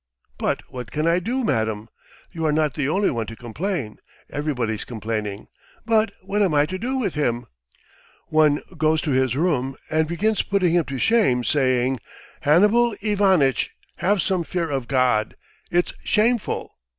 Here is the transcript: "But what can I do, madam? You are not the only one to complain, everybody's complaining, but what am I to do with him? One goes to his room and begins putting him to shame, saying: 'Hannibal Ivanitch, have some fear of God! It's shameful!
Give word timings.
"But 0.39 0.63
what 0.69 0.89
can 0.89 1.05
I 1.05 1.19
do, 1.19 1.43
madam? 1.43 1.87
You 2.31 2.43
are 2.47 2.51
not 2.51 2.73
the 2.73 2.89
only 2.89 3.11
one 3.11 3.27
to 3.27 3.35
complain, 3.35 3.99
everybody's 4.31 4.83
complaining, 4.83 5.47
but 5.85 6.09
what 6.23 6.41
am 6.41 6.55
I 6.55 6.65
to 6.65 6.79
do 6.79 6.97
with 6.97 7.13
him? 7.13 7.45
One 8.29 8.63
goes 8.79 8.99
to 9.01 9.11
his 9.11 9.35
room 9.35 9.75
and 9.91 10.07
begins 10.07 10.41
putting 10.41 10.73
him 10.73 10.85
to 10.85 10.97
shame, 10.97 11.43
saying: 11.43 11.99
'Hannibal 12.39 12.95
Ivanitch, 13.03 13.75
have 13.97 14.23
some 14.23 14.43
fear 14.43 14.71
of 14.71 14.87
God! 14.87 15.35
It's 15.69 15.93
shameful! 16.03 16.79